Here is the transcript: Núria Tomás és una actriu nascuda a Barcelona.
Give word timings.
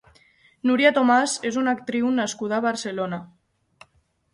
Núria 0.69 0.91
Tomás 0.95 1.37
és 1.51 1.61
una 1.65 1.77
actriu 1.79 2.11
nascuda 2.21 2.61
a 2.61 2.67
Barcelona. 2.71 3.23